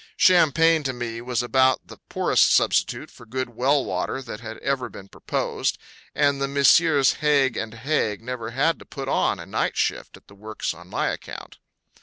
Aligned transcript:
Champagne, 0.17 0.81
to 0.81 0.93
me, 0.93 1.21
was 1.21 1.43
about 1.43 1.85
the 1.85 1.99
poorest 2.09 2.51
substitute 2.51 3.11
for 3.11 3.23
good 3.23 3.49
well 3.49 3.85
water 3.85 4.19
that 4.19 4.39
had 4.39 4.57
ever 4.57 4.89
been 4.89 5.07
proposed; 5.07 5.77
and 6.15 6.41
the 6.41 6.47
Messrs. 6.47 7.17
Haig 7.21 7.55
& 7.73 7.73
Haig 7.83 8.19
never 8.19 8.49
had 8.49 8.79
to 8.79 8.85
put 8.85 9.07
on 9.07 9.39
a 9.39 9.45
night 9.45 9.77
shift 9.77 10.17
at 10.17 10.27
the 10.27 10.33
works 10.33 10.73
on 10.73 10.87
my 10.87 11.09
account. 11.09 11.59